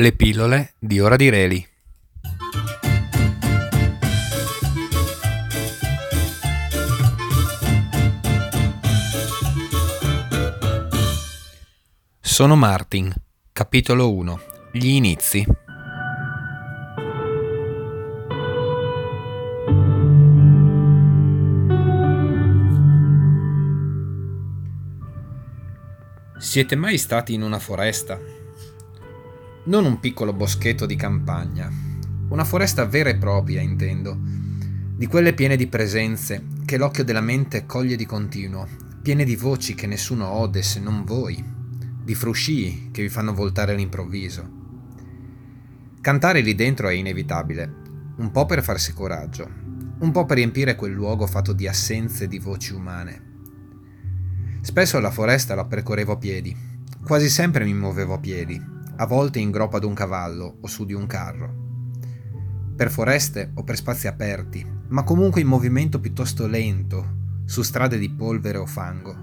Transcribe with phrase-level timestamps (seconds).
[0.00, 1.68] Le pillole di Ora di Reli.
[12.20, 13.12] Sono Martin,
[13.50, 14.40] capitolo 1.
[14.70, 15.44] Gli inizi.
[26.38, 28.37] Siete mai stati in una foresta?
[29.64, 31.70] Non un piccolo boschetto di campagna,
[32.28, 34.18] una foresta vera e propria, intendo,
[34.96, 38.66] di quelle piene di presenze che l'occhio della mente coglie di continuo,
[39.02, 41.44] piene di voci che nessuno ode se non voi,
[42.02, 44.56] di fruscii che vi fanno voltare all'improvviso.
[46.00, 47.74] Cantare lì dentro è inevitabile,
[48.16, 49.50] un po' per farsi coraggio,
[49.98, 53.26] un po' per riempire quel luogo fatto di assenze di voci umane.
[54.62, 56.56] Spesso la foresta la percorrevo a piedi,
[57.04, 60.84] quasi sempre mi muovevo a piedi, a volte in groppa ad un cavallo o su
[60.84, 61.66] di un carro.
[62.76, 68.10] Per foreste o per spazi aperti, ma comunque in movimento piuttosto lento, su strade di
[68.10, 69.16] polvere o fango.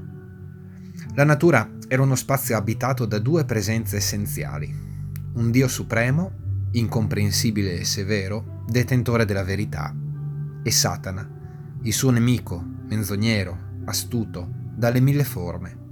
[1.16, 4.74] La natura era uno spazio abitato da due presenze essenziali,
[5.34, 9.94] un Dio supremo, incomprensibile e severo, detentore della verità,
[10.64, 11.30] e Satana,
[11.82, 15.84] il suo nemico, menzognero, astuto, dalle mille forme.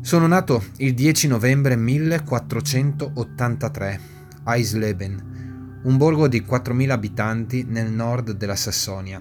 [0.00, 4.00] Sono nato il 10 novembre 1483
[4.44, 9.20] a Eisleben, un borgo di 4.000 abitanti nel nord della Sassonia.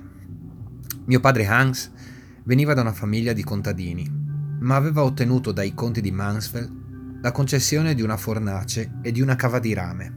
[1.06, 1.92] Mio padre Hans
[2.44, 4.08] veniva da una famiglia di contadini,
[4.60, 6.86] ma aveva ottenuto dai conti di Mansfeld
[7.22, 10.16] la concessione di una fornace e di una cava di rame.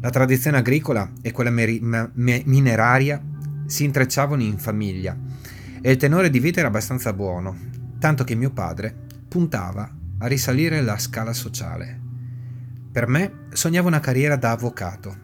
[0.00, 3.20] La tradizione agricola e quella meri- me- mineraria
[3.64, 5.18] si intrecciavano in famiglia
[5.80, 7.56] e il tenore di vita era abbastanza buono,
[7.98, 9.04] tanto che mio padre
[9.36, 12.00] puntava a risalire la scala sociale.
[12.90, 15.14] Per me sognava una carriera da avvocato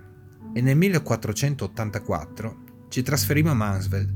[0.53, 2.57] e nel 1484
[2.91, 4.13] ci trasferimmo a Mansfeld,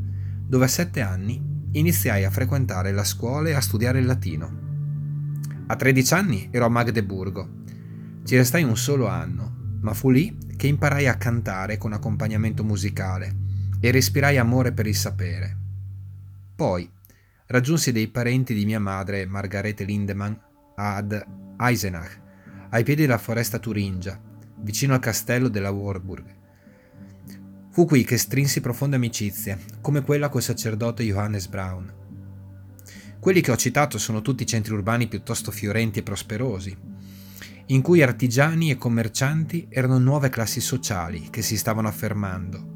[0.47, 4.59] dove a sette anni iniziai a frequentare la scuola e a studiare il latino.
[5.69, 7.49] A 13 anni ero a Magdeburgo.
[8.23, 13.34] Ci restai un solo anno, ma fu lì che imparai a cantare con accompagnamento musicale
[13.81, 15.57] e respirai amore per il sapere.
[16.55, 16.87] Poi,
[17.47, 20.33] raggiunsi dei parenti di mia madre, Margarete Lindemann,
[20.77, 21.25] ad
[21.59, 22.21] Eisenach,
[22.71, 24.21] ai piedi della foresta turingia,
[24.59, 26.34] vicino al castello della Warburg.
[27.71, 31.93] Fu qui che strinsi profonde amicizie, come quella col sacerdote Johannes Braun.
[33.21, 36.77] Quelli che ho citato sono tutti centri urbani piuttosto fiorenti e prosperosi,
[37.67, 42.76] in cui artigiani e commercianti erano nuove classi sociali che si stavano affermando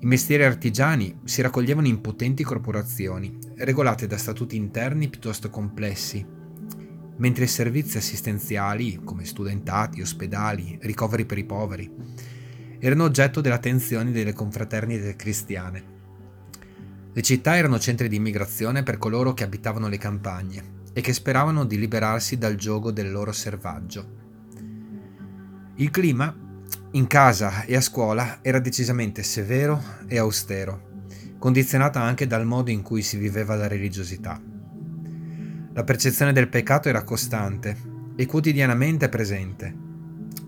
[0.00, 6.24] i mestieri artigiani si raccoglievano in potenti corporazioni, regolate da statuti interni piuttosto complessi,
[7.16, 11.92] mentre i servizi assistenziali, come studentati, ospedali, ricoveri per i poveri,
[12.78, 15.96] erano oggetto dell'attenzione delle confraternite cristiane.
[17.12, 21.64] Le città erano centri di immigrazione per coloro che abitavano le campagne e che speravano
[21.64, 24.16] di liberarsi dal gioco del loro servaggio.
[25.74, 26.46] Il clima
[26.98, 32.82] in casa e a scuola era decisamente severo e austero, condizionata anche dal modo in
[32.82, 34.42] cui si viveva la religiosità.
[35.72, 37.76] La percezione del peccato era costante
[38.16, 39.86] e quotidianamente presente.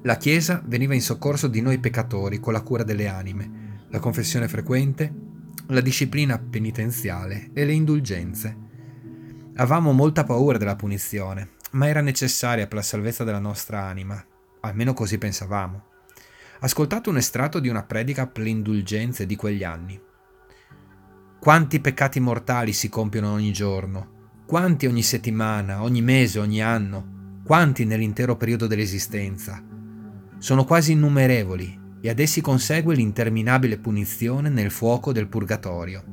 [0.03, 4.49] La Chiesa veniva in soccorso di noi peccatori con la cura delle anime, la confessione
[4.49, 5.12] frequente,
[5.69, 8.56] la disciplina penitenziale e le indulgenze.
[9.55, 14.21] Avevamo molta paura della punizione, ma era necessaria per la salvezza della nostra anima,
[14.62, 15.84] almeno così pensavamo
[16.60, 20.00] ascoltato un estratto di una predica per le indulgenze di quegli anni.
[21.38, 27.84] Quanti peccati mortali si compiono ogni giorno, quanti ogni settimana, ogni mese, ogni anno, quanti
[27.87, 29.62] nell'intero periodo dell'esistenza.
[30.38, 36.04] Sono quasi innumerevoli e ad essi consegue l'interminabile punizione nel fuoco del purgatorio.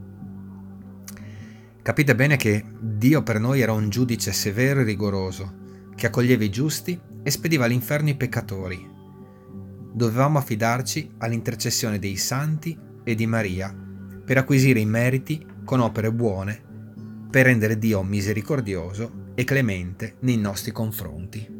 [1.81, 5.53] Capite bene che Dio per noi era un giudice severo e rigoroso,
[5.95, 8.95] che accoglieva i giusti e spediva all'inferno i peccatori,
[9.97, 13.75] dovevamo affidarci all'intercessione dei santi e di Maria
[14.23, 16.61] per acquisire i meriti con opere buone,
[17.31, 21.55] per rendere Dio misericordioso e clemente nei nostri confronti.